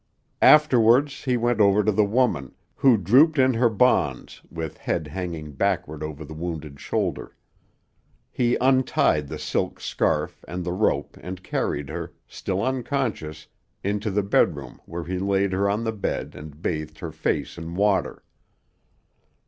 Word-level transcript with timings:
Afterwards 0.41 1.25
he 1.25 1.37
went 1.37 1.61
over 1.61 1.83
to 1.83 1.91
the 1.91 2.03
woman, 2.03 2.55
who 2.77 2.97
drooped 2.97 3.37
in 3.37 3.53
her 3.53 3.69
bonds 3.69 4.41
with 4.49 4.79
head 4.79 5.05
hanging 5.05 5.51
backward 5.51 6.01
over 6.01 6.25
the 6.25 6.33
wounded 6.33 6.79
shoulder. 6.79 7.35
He 8.31 8.57
untied 8.59 9.27
the 9.27 9.37
silk 9.37 9.79
scarf 9.79 10.43
and 10.47 10.65
the 10.65 10.71
rope 10.73 11.17
and 11.21 11.43
carried 11.43 11.89
her, 11.89 12.13
still 12.27 12.63
unconscious, 12.63 13.45
into 13.83 14.09
the 14.09 14.23
bedroom 14.23 14.81
where 14.87 15.03
he 15.03 15.19
laid 15.19 15.53
her 15.53 15.69
on 15.69 15.83
the 15.83 15.91
bed 15.91 16.33
and 16.33 16.63
bathed 16.63 16.97
her 16.97 17.11
face 17.11 17.55
in 17.55 17.75
water. 17.75 18.23